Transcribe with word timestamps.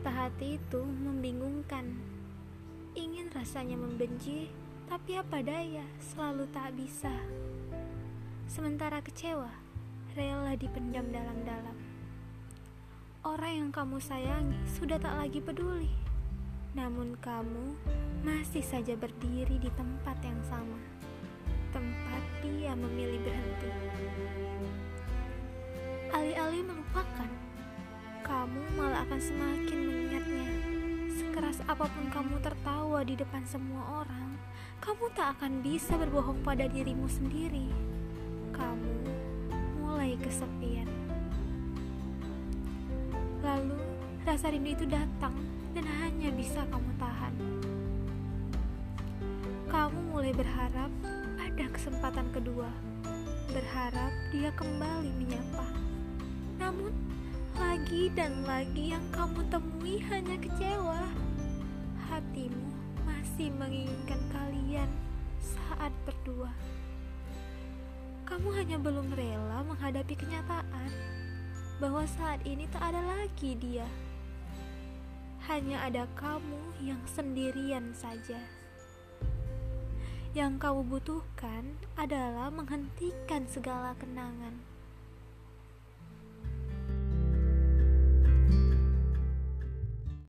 seperti 0.00 0.56
itu 0.56 0.80
membingungkan. 0.80 1.84
Ingin 2.96 3.28
rasanya 3.36 3.76
membenci, 3.76 4.48
tapi 4.88 5.20
apa 5.20 5.44
daya, 5.44 5.84
selalu 6.00 6.48
tak 6.48 6.72
bisa. 6.80 7.12
Sementara 8.48 9.04
kecewa, 9.04 9.52
rela 10.16 10.56
dipendam 10.56 11.04
dalam-dalam. 11.12 11.76
Orang 13.20 13.52
yang 13.52 13.68
kamu 13.68 14.00
sayangi 14.00 14.56
sudah 14.80 14.96
tak 14.96 15.12
lagi 15.12 15.44
peduli, 15.44 15.92
namun 16.72 17.20
kamu 17.20 17.76
masih 18.24 18.64
saja 18.64 18.96
berdiri 18.96 19.60
di 19.60 19.68
tempat 19.76 20.16
yang 20.24 20.40
sama, 20.48 20.80
tempat 21.76 22.24
dia 22.40 22.72
memilih 22.72 23.20
berhenti. 23.28 23.68
Alih-alih 26.16 26.64
melupakan, 26.64 27.28
kamu 28.24 28.62
malah 28.80 29.04
akan 29.04 29.20
semakin. 29.20 29.79
Sekeras 31.40 31.64
apa 31.72 31.88
pun 31.88 32.04
kamu 32.12 32.36
tertawa 32.44 33.00
di 33.00 33.16
depan 33.16 33.40
semua 33.48 34.04
orang, 34.04 34.36
kamu 34.76 35.08
tak 35.16 35.40
akan 35.40 35.64
bisa 35.64 35.96
berbohong 35.96 36.44
pada 36.44 36.68
dirimu 36.68 37.08
sendiri. 37.08 37.64
Kamu 38.52 38.92
mulai 39.80 40.20
kesepian. 40.20 40.84
Lalu, 43.40 43.72
rasa 44.28 44.52
rindu 44.52 44.68
itu 44.68 44.84
datang 44.84 45.32
dan 45.72 45.88
hanya 46.04 46.28
bisa 46.28 46.60
kamu 46.68 46.92
tahan. 47.00 47.32
Kamu 49.72 50.12
mulai 50.12 50.36
berharap 50.36 50.92
ada 51.40 51.66
kesempatan 51.72 52.28
kedua, 52.36 52.68
berharap 53.48 54.12
dia 54.28 54.52
kembali 54.52 55.08
menyapa. 55.16 55.72
Namun, 56.60 56.92
lagi 57.56 58.12
dan 58.12 58.44
lagi 58.44 58.92
yang 58.92 59.08
kamu 59.08 59.40
temui 59.48 60.04
hanya 60.04 60.36
kecewa. 60.36 60.79
Masih 63.40 63.56
menginginkan 63.56 64.20
kalian 64.36 64.90
saat 65.40 65.88
berdua. 66.04 66.52
Kamu 68.28 68.52
hanya 68.52 68.76
belum 68.76 69.16
rela 69.16 69.64
menghadapi 69.64 70.12
kenyataan 70.12 70.92
bahwa 71.80 72.04
saat 72.04 72.44
ini 72.44 72.68
tak 72.68 72.92
ada 72.92 73.00
lagi 73.00 73.56
dia. 73.56 73.88
Hanya 75.48 75.80
ada 75.88 76.04
kamu 76.20 76.84
yang 76.84 77.00
sendirian 77.08 77.96
saja. 77.96 78.44
Yang 80.36 80.60
kamu 80.60 81.00
butuhkan 81.00 81.80
adalah 81.96 82.52
menghentikan 82.52 83.48
segala 83.48 83.96
kenangan 83.96 84.60